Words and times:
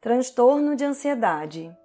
Transtorno 0.00 0.76
de 0.76 0.84
ansiedade. 0.84 1.76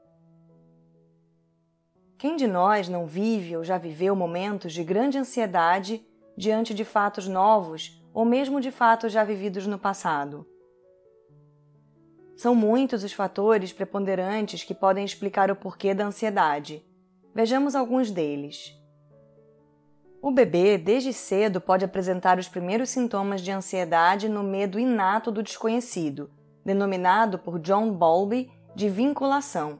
Quem 2.15 2.35
de 2.35 2.45
nós 2.45 2.87
não 2.87 3.07
vive 3.07 3.57
ou 3.57 3.63
já 3.63 3.79
viveu 3.79 4.15
momentos 4.15 4.71
de 4.71 4.83
grande 4.83 5.17
ansiedade 5.17 6.05
diante 6.37 6.75
de 6.75 6.85
fatos 6.85 7.27
novos 7.27 7.99
ou 8.13 8.23
mesmo 8.23 8.61
de 8.61 8.69
fatos 8.69 9.11
já 9.11 9.23
vividos 9.23 9.65
no 9.65 9.79
passado? 9.79 10.47
São 12.35 12.53
muitos 12.53 13.03
os 13.03 13.13
fatores 13.13 13.71
preponderantes 13.71 14.63
que 14.63 14.73
podem 14.73 15.05
explicar 15.05 15.49
o 15.49 15.55
porquê 15.55 15.93
da 15.93 16.05
ansiedade. 16.05 16.85
Vejamos 17.33 17.75
alguns 17.75 18.11
deles. 18.11 18.77
O 20.21 20.31
bebê, 20.31 20.77
desde 20.77 21.13
cedo, 21.13 21.61
pode 21.61 21.85
apresentar 21.85 22.37
os 22.37 22.49
primeiros 22.49 22.89
sintomas 22.89 23.41
de 23.41 23.51
ansiedade 23.51 24.27
no 24.27 24.43
medo 24.43 24.77
inato 24.77 25.31
do 25.31 25.41
desconhecido, 25.41 26.29
denominado 26.65 27.39
por 27.39 27.57
John 27.57 27.91
Bowlby 27.91 28.51
de 28.75 28.89
vinculação. 28.89 29.79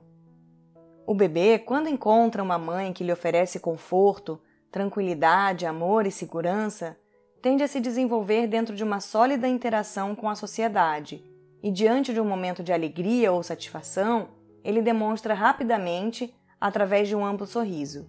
O 1.06 1.14
bebê, 1.14 1.60
quando 1.60 1.90
encontra 1.90 2.42
uma 2.42 2.58
mãe 2.58 2.94
que 2.94 3.04
lhe 3.04 3.12
oferece 3.12 3.60
conforto, 3.60 4.40
tranquilidade, 4.72 5.66
amor 5.66 6.08
e 6.08 6.12
segurança, 6.12 6.98
tende 7.42 7.64
a 7.64 7.68
se 7.68 7.82
desenvolver 7.82 8.48
dentro 8.48 8.74
de 8.76 8.84
uma 8.84 9.02
sólida 9.02 9.48
interação 9.48 10.16
com 10.16 10.30
a 10.30 10.36
sociedade 10.36 11.35
e, 11.66 11.72
diante 11.72 12.14
de 12.14 12.22
um 12.22 12.26
momento 12.26 12.62
de 12.62 12.72
alegria 12.72 13.32
ou 13.32 13.42
satisfação, 13.42 14.28
ele 14.64 14.84
demonstra 14.84 15.34
rapidamente 15.34 16.32
através 16.62 17.08
de 17.08 17.16
um 17.16 17.26
amplo 17.26 17.48
sorriso. 17.48 18.08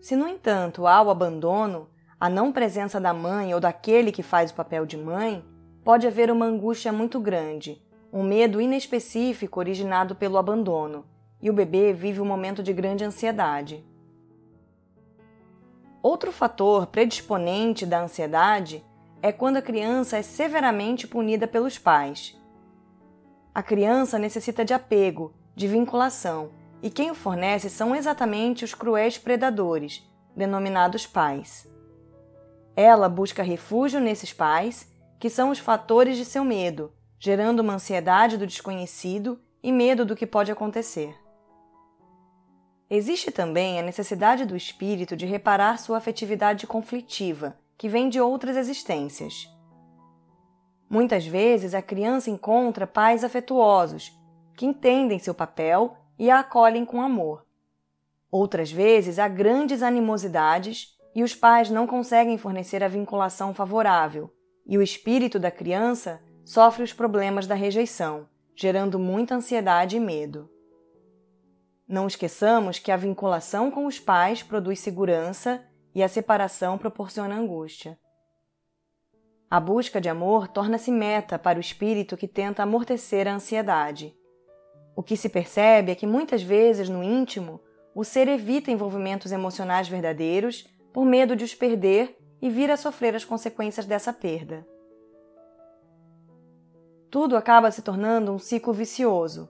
Se, 0.00 0.16
no 0.16 0.26
entanto, 0.26 0.86
há 0.86 1.02
o 1.02 1.10
abandono, 1.10 1.90
a 2.18 2.30
não 2.30 2.50
presença 2.50 2.98
da 2.98 3.12
mãe 3.12 3.52
ou 3.52 3.60
daquele 3.60 4.10
que 4.10 4.22
faz 4.22 4.50
o 4.50 4.54
papel 4.54 4.86
de 4.86 4.96
mãe, 4.96 5.44
pode 5.84 6.06
haver 6.06 6.30
uma 6.30 6.46
angústia 6.46 6.90
muito 6.90 7.20
grande, 7.20 7.84
um 8.10 8.22
medo 8.22 8.58
inespecífico 8.58 9.60
originado 9.60 10.14
pelo 10.14 10.38
abandono, 10.38 11.04
e 11.42 11.50
o 11.50 11.52
bebê 11.52 11.92
vive 11.92 12.22
um 12.22 12.26
momento 12.26 12.62
de 12.62 12.72
grande 12.72 13.04
ansiedade. 13.04 13.84
Outro 16.02 16.32
fator 16.32 16.86
predisponente 16.86 17.84
da 17.84 18.00
ansiedade 18.02 18.82
é 19.20 19.30
quando 19.30 19.58
a 19.58 19.62
criança 19.62 20.16
é 20.16 20.22
severamente 20.22 21.06
punida 21.06 21.46
pelos 21.46 21.78
pais. 21.78 22.42
A 23.54 23.62
criança 23.62 24.18
necessita 24.18 24.64
de 24.64 24.74
apego, 24.74 25.32
de 25.54 25.68
vinculação, 25.68 26.50
e 26.82 26.90
quem 26.90 27.12
o 27.12 27.14
fornece 27.14 27.70
são 27.70 27.94
exatamente 27.94 28.64
os 28.64 28.74
cruéis 28.74 29.16
predadores, 29.16 30.02
denominados 30.34 31.06
pais. 31.06 31.64
Ela 32.74 33.08
busca 33.08 33.44
refúgio 33.44 34.00
nesses 34.00 34.32
pais, 34.32 34.92
que 35.20 35.30
são 35.30 35.50
os 35.50 35.60
fatores 35.60 36.16
de 36.16 36.24
seu 36.24 36.44
medo, 36.44 36.92
gerando 37.16 37.60
uma 37.60 37.74
ansiedade 37.74 38.36
do 38.36 38.44
desconhecido 38.44 39.40
e 39.62 39.70
medo 39.70 40.04
do 40.04 40.16
que 40.16 40.26
pode 40.26 40.50
acontecer. 40.50 41.14
Existe 42.90 43.30
também 43.30 43.78
a 43.78 43.82
necessidade 43.82 44.44
do 44.44 44.56
espírito 44.56 45.16
de 45.16 45.26
reparar 45.26 45.78
sua 45.78 45.98
afetividade 45.98 46.66
conflitiva, 46.66 47.56
que 47.78 47.88
vem 47.88 48.08
de 48.08 48.20
outras 48.20 48.56
existências. 48.56 49.48
Muitas 50.94 51.26
vezes 51.26 51.74
a 51.74 51.82
criança 51.82 52.30
encontra 52.30 52.86
pais 52.86 53.24
afetuosos, 53.24 54.16
que 54.56 54.64
entendem 54.64 55.18
seu 55.18 55.34
papel 55.34 55.96
e 56.16 56.30
a 56.30 56.38
acolhem 56.38 56.84
com 56.84 57.02
amor. 57.02 57.44
Outras 58.30 58.70
vezes 58.70 59.18
há 59.18 59.26
grandes 59.26 59.82
animosidades 59.82 60.96
e 61.12 61.24
os 61.24 61.34
pais 61.34 61.68
não 61.68 61.84
conseguem 61.84 62.38
fornecer 62.38 62.80
a 62.84 62.86
vinculação 62.86 63.52
favorável, 63.52 64.32
e 64.64 64.78
o 64.78 64.82
espírito 64.82 65.36
da 65.36 65.50
criança 65.50 66.22
sofre 66.44 66.84
os 66.84 66.92
problemas 66.92 67.48
da 67.48 67.56
rejeição, 67.56 68.28
gerando 68.54 68.96
muita 68.96 69.34
ansiedade 69.34 69.96
e 69.96 70.00
medo. 70.00 70.48
Não 71.88 72.06
esqueçamos 72.06 72.78
que 72.78 72.92
a 72.92 72.96
vinculação 72.96 73.68
com 73.68 73.86
os 73.86 73.98
pais 73.98 74.44
produz 74.44 74.78
segurança 74.78 75.60
e 75.92 76.04
a 76.04 76.08
separação 76.08 76.78
proporciona 76.78 77.34
angústia. 77.34 77.98
A 79.54 79.60
busca 79.60 80.00
de 80.00 80.08
amor 80.08 80.48
torna-se 80.48 80.90
meta 80.90 81.38
para 81.38 81.58
o 81.58 81.60
espírito 81.60 82.16
que 82.16 82.26
tenta 82.26 82.64
amortecer 82.64 83.28
a 83.28 83.34
ansiedade. 83.34 84.12
O 84.96 85.00
que 85.00 85.16
se 85.16 85.28
percebe 85.28 85.92
é 85.92 85.94
que 85.94 86.08
muitas 86.08 86.42
vezes 86.42 86.88
no 86.88 87.04
íntimo, 87.04 87.60
o 87.94 88.02
ser 88.02 88.26
evita 88.26 88.72
envolvimentos 88.72 89.30
emocionais 89.30 89.86
verdadeiros 89.86 90.66
por 90.92 91.04
medo 91.04 91.36
de 91.36 91.44
os 91.44 91.54
perder 91.54 92.18
e 92.42 92.50
vir 92.50 92.68
a 92.68 92.76
sofrer 92.76 93.14
as 93.14 93.24
consequências 93.24 93.86
dessa 93.86 94.12
perda. 94.12 94.66
Tudo 97.08 97.36
acaba 97.36 97.70
se 97.70 97.80
tornando 97.80 98.32
um 98.32 98.40
ciclo 98.40 98.72
vicioso. 98.72 99.48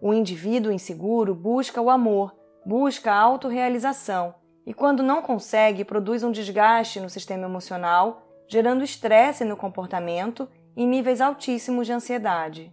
O 0.00 0.14
indivíduo 0.14 0.70
inseguro 0.70 1.34
busca 1.34 1.82
o 1.82 1.90
amor, 1.90 2.32
busca 2.64 3.10
a 3.10 3.18
autorrealização 3.18 4.36
e, 4.64 4.72
quando 4.72 5.02
não 5.02 5.20
consegue, 5.20 5.84
produz 5.84 6.22
um 6.22 6.30
desgaste 6.30 7.00
no 7.00 7.10
sistema 7.10 7.46
emocional 7.46 8.28
gerando 8.46 8.84
estresse 8.84 9.44
no 9.44 9.56
comportamento 9.56 10.48
e 10.76 10.86
níveis 10.86 11.20
altíssimos 11.20 11.86
de 11.86 11.92
ansiedade. 11.92 12.72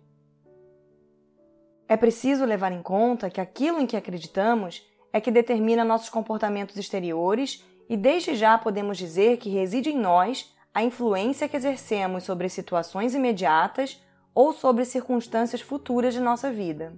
É 1.88 1.98
preciso 1.98 2.46
levar 2.46 2.72
em 2.72 2.84
conta 2.84 3.30
que 3.30 3.42
aquilo 3.42 3.80
em 3.80 3.88
que 3.88 3.98
acreditamos 3.98 4.88
é 5.12 5.20
que 5.20 5.32
determina 5.32 5.84
nossos 5.84 6.10
comportamentos 6.10 6.78
exteriores 6.78 7.66
e 7.90 7.98
desde 7.98 8.36
já 8.36 8.58
podemos 8.58 8.98
dizer 8.98 9.38
que 9.38 9.50
reside 9.50 9.90
em 9.90 9.98
nós 9.98 10.56
a 10.74 10.84
influência 10.84 11.50
que 11.50 11.58
exercemos 11.58 12.24
sobre 12.24 12.48
situações 12.48 13.16
imediatas 13.16 14.00
ou 14.36 14.54
sobre 14.54 14.86
circunstâncias 14.86 15.62
futuras 15.62 16.14
de 16.14 16.20
nossa 16.20 16.52
vida. 16.52 16.94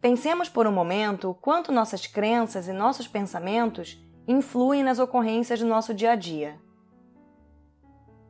Pensemos 0.00 0.48
por 0.48 0.66
um 0.66 0.72
momento 0.72 1.30
o 1.30 1.34
quanto 1.34 1.72
nossas 1.72 2.06
crenças 2.06 2.68
e 2.68 2.72
nossos 2.72 3.08
pensamentos 3.08 3.98
influem 4.28 4.84
nas 4.84 4.98
ocorrências 4.98 5.60
do 5.60 5.66
nosso 5.66 5.92
dia 5.92 6.12
a 6.12 6.14
dia. 6.14 6.60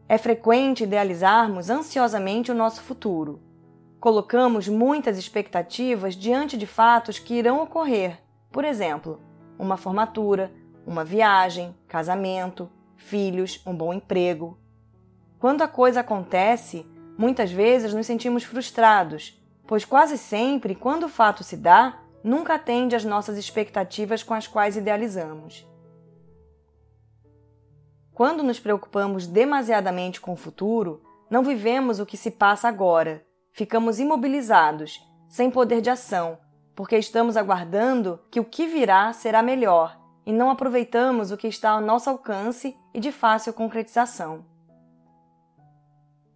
É 0.06 0.18
frequente 0.18 0.84
idealizarmos 0.84 1.70
ansiosamente 1.70 2.50
o 2.50 2.54
nosso 2.54 2.82
futuro. 2.82 3.40
Colocamos 3.98 4.68
muitas 4.68 5.16
expectativas 5.16 6.14
diante 6.14 6.58
de 6.58 6.66
fatos 6.66 7.18
que 7.18 7.34
irão 7.34 7.62
ocorrer, 7.62 8.18
por 8.52 8.66
exemplo, 8.66 9.18
uma 9.58 9.78
formatura, 9.78 10.52
uma 10.86 11.04
viagem, 11.04 11.74
casamento, 11.88 12.70
filhos, 12.96 13.62
um 13.66 13.74
bom 13.74 13.94
emprego. 13.94 14.58
Quando 15.38 15.62
a 15.62 15.68
coisa 15.68 16.00
acontece, 16.00 16.86
muitas 17.16 17.50
vezes 17.50 17.94
nos 17.94 18.06
sentimos 18.06 18.44
frustrados, 18.44 19.42
pois 19.66 19.86
quase 19.86 20.18
sempre, 20.18 20.74
quando 20.74 21.04
o 21.04 21.08
fato 21.08 21.42
se 21.42 21.56
dá, 21.56 21.98
nunca 22.22 22.54
atende 22.54 22.94
às 22.94 23.04
nossas 23.04 23.38
expectativas 23.38 24.22
com 24.22 24.34
as 24.34 24.46
quais 24.46 24.76
idealizamos. 24.76 25.66
Quando 28.14 28.44
nos 28.44 28.60
preocupamos 28.60 29.26
demasiadamente 29.26 30.20
com 30.20 30.34
o 30.34 30.36
futuro, 30.36 31.02
não 31.28 31.42
vivemos 31.42 31.98
o 31.98 32.06
que 32.06 32.16
se 32.16 32.30
passa 32.30 32.68
agora, 32.68 33.26
ficamos 33.50 33.98
imobilizados, 33.98 35.04
sem 35.28 35.50
poder 35.50 35.80
de 35.80 35.90
ação, 35.90 36.38
porque 36.76 36.96
estamos 36.96 37.36
aguardando 37.36 38.20
que 38.30 38.38
o 38.38 38.44
que 38.44 38.68
virá 38.68 39.12
será 39.12 39.42
melhor 39.42 39.98
e 40.24 40.32
não 40.32 40.48
aproveitamos 40.48 41.32
o 41.32 41.36
que 41.36 41.48
está 41.48 41.70
ao 41.70 41.80
nosso 41.80 42.08
alcance 42.08 42.76
e 42.94 43.00
de 43.00 43.10
fácil 43.10 43.52
concretização. 43.52 44.46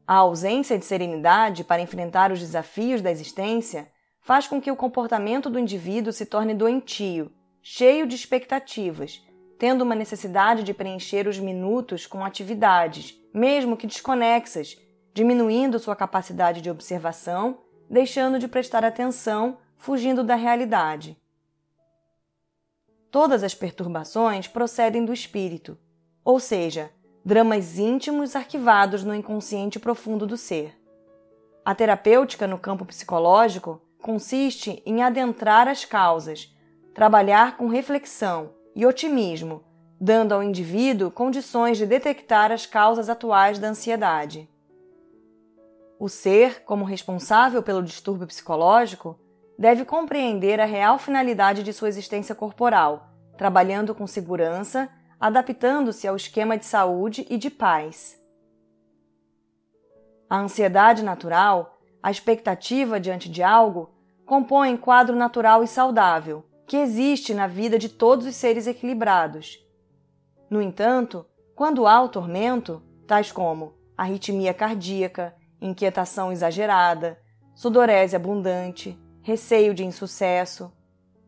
A 0.05 0.17
ausência 0.17 0.77
de 0.77 0.85
serenidade 0.85 1.63
para 1.63 1.81
enfrentar 1.81 2.33
os 2.33 2.41
desafios 2.41 3.01
da 3.01 3.11
existência 3.13 3.89
faz 4.21 4.49
com 4.49 4.61
que 4.61 4.71
o 4.71 4.77
comportamento 4.77 5.49
do 5.49 5.61
indivíduo 5.61 6.13
se 6.13 6.27
torne 6.27 6.55
doentio, 6.55 7.31
cheio 7.63 8.05
de 8.05 8.17
expectativas 8.17 9.28
tendo 9.59 9.83
uma 9.83 9.95
necessidade 9.95 10.63
de 10.63 10.73
preencher 10.73 11.27
os 11.27 11.39
minutos 11.39 12.07
com 12.07 12.25
atividades, 12.25 13.19
mesmo 13.35 13.77
que 13.77 13.87
desconexas, 13.87 14.77
diminuindo 15.13 15.79
sua 15.79 15.97
capacidade 15.97 16.61
de 16.61 16.71
observação, 16.71 17.59
deixando 17.91 18.39
de 18.39 18.47
prestar 18.47 18.85
atenção, 18.85 19.59
fugindo 19.77 20.23
da 20.23 20.37
realidade. 20.37 21.17
Todas 23.11 23.43
as 23.43 23.55
perturbações 23.55 24.47
procedem 24.47 25.05
do 25.05 25.13
espírito, 25.13 25.79
ou 26.25 26.39
seja, 26.39 26.91
dramas 27.25 27.79
íntimos 27.79 28.37
arquivados 28.37 29.03
no 29.03 29.15
inconsciente 29.15 29.79
profundo 29.79 30.27
do 30.27 30.37
ser. 30.37 30.79
A 31.65 31.75
terapêutica 31.75 32.47
no 32.47 32.59
campo 32.59 32.85
psicológico 32.85 33.83
consiste 34.01 34.83
em 34.87 35.03
adentrar 35.03 35.67
as 35.67 35.85
causas, 35.85 36.55
trabalhar 36.95 37.57
com 37.57 37.69
reflexão, 37.69 38.55
e 38.79 38.87
otimismo, 38.87 39.65
dando 40.01 40.33
ao 40.33 40.41
indivíduo 40.41 41.11
condições 41.11 41.77
de 41.77 41.85
detectar 41.85 42.53
as 42.53 42.65
causas 42.65 43.09
atuais 43.09 43.59
da 43.59 43.71
ansiedade. 43.71 44.49
O 45.99 46.09
ser, 46.09 46.63
como 46.63 46.85
responsável 46.85 47.61
pelo 47.61 47.83
distúrbio 47.83 48.29
psicológico, 48.29 49.19
deve 49.59 49.85
compreender 49.85 50.61
a 50.61 50.65
real 50.65 50.97
finalidade 50.97 51.65
de 51.65 51.73
sua 51.73 51.89
existência 51.89 52.37
corporal, 52.37 53.09
trabalhando 53.37 53.97
com 53.97 54.07
segurança, 54.07 54.89
adaptando-se 55.19 56.07
ao 56.07 56.15
esquema 56.15 56.57
de 56.57 56.65
saúde 56.65 57.27
e 57.29 57.37
de 57.37 57.51
paz. 57.51 58.17
A 60.31 60.39
ansiedade 60.39 61.03
natural, 61.03 61.81
a 62.01 62.13
expectativa 62.13 63.01
diante 63.01 63.29
de 63.29 63.43
algo, 63.43 63.91
compõe 64.25 64.77
quadro 64.77 65.17
natural 65.17 65.65
e 65.65 65.67
saudável, 65.67 66.45
que 66.69 66.77
existe 66.77 67.33
na 67.33 67.47
vida 67.47 67.79
de 67.79 67.89
todos 67.89 68.27
os 68.27 68.37
seres 68.37 68.67
equilibrados. 68.67 69.59
No 70.51 70.61
entanto, 70.61 71.25
quando 71.55 71.87
há 71.87 72.01
o 72.03 72.11
tormento, 72.11 72.83
tais 73.07 73.33
como 73.33 73.75
arritmia 73.97 74.53
cardíaca, 74.53 75.35
inquietação 75.61 76.31
exagerada, 76.31 77.19
sudorese 77.55 78.15
abundante, 78.15 78.97
receio 79.23 79.75
de 79.75 79.83
insucesso, 79.83 80.71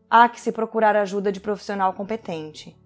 há 0.07 0.29
que 0.29 0.39
se 0.39 0.51
procurar 0.51 0.95
ajuda 0.95 1.31
de 1.31 1.39
profissional 1.39 1.91
competente. 1.93 2.79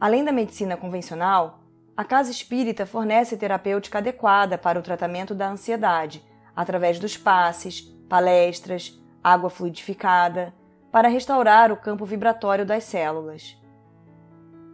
Além 0.00 0.24
da 0.24 0.32
medicina 0.32 0.78
convencional, 0.78 1.60
a 1.94 2.04
casa 2.04 2.30
espírita 2.30 2.86
fornece 2.86 3.36
terapêutica 3.36 3.98
adequada 3.98 4.56
para 4.56 4.78
o 4.78 4.82
tratamento 4.82 5.34
da 5.34 5.50
ansiedade, 5.50 6.24
através 6.56 6.98
dos 6.98 7.18
passes, 7.18 7.82
palestras, 8.08 8.98
água 9.22 9.50
fluidificada, 9.50 10.54
para 10.90 11.08
restaurar 11.08 11.70
o 11.70 11.76
campo 11.76 12.04
vibratório 12.04 12.66
das 12.66 12.84
células. 12.84 13.56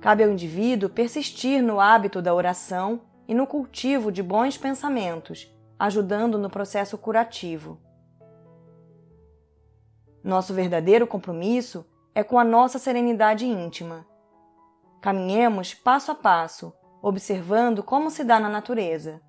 Cabe 0.01 0.25
ao 0.25 0.31
indivíduo 0.31 0.89
persistir 0.89 1.63
no 1.63 1.81
hábito 1.81 2.23
da 2.23 2.35
oração 2.35 3.03
e 3.29 3.35
no 3.35 3.47
cultivo 3.47 4.11
de 4.11 4.23
bons 4.23 4.57
pensamentos, 4.57 5.53
ajudando 5.79 6.39
no 6.39 6.49
processo 6.49 6.97
curativo. 6.97 7.79
Nosso 10.23 10.55
verdadeiro 10.55 11.07
compromisso 11.07 11.87
é 12.15 12.23
com 12.23 12.39
a 12.39 12.45
nossa 12.45 12.79
serenidade 12.79 13.47
íntima. 13.47 14.07
Caminhemos 15.01 15.75
passo 15.75 16.13
a 16.13 16.15
passo, 16.15 16.73
observando 17.03 17.83
como 17.83 18.11
se 18.11 18.25
dá 18.25 18.41
na 18.41 18.49
natureza. 18.49 19.21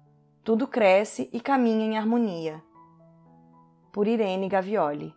Tudo 0.44 0.68
cresce 0.68 1.30
e 1.34 1.40
caminha 1.40 1.86
em 1.86 1.98
harmonia. 1.98 2.64
Por 3.92 4.08
Irene 4.08 4.48
Gavioli 4.48 5.17